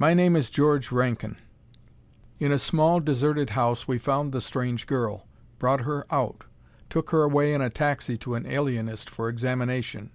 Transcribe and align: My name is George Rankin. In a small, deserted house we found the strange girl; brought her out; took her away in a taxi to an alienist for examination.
My 0.00 0.14
name 0.14 0.34
is 0.34 0.50
George 0.50 0.90
Rankin. 0.90 1.36
In 2.40 2.50
a 2.50 2.58
small, 2.58 2.98
deserted 2.98 3.50
house 3.50 3.86
we 3.86 3.98
found 3.98 4.32
the 4.32 4.40
strange 4.40 4.84
girl; 4.84 5.28
brought 5.60 5.82
her 5.82 6.12
out; 6.12 6.42
took 6.90 7.10
her 7.10 7.22
away 7.22 7.54
in 7.54 7.60
a 7.60 7.70
taxi 7.70 8.18
to 8.18 8.34
an 8.34 8.46
alienist 8.46 9.08
for 9.08 9.28
examination. 9.28 10.10